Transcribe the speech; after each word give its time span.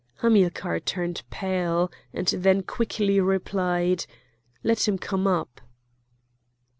Hamilcar 0.21 0.79
turned 0.79 1.21
pale, 1.29 1.91
and 2.11 2.25
then 2.29 2.63
quickly 2.63 3.19
replied: 3.19 4.07
"Let 4.63 4.87
him 4.87 4.97
come 4.97 5.27
up!" 5.27 5.61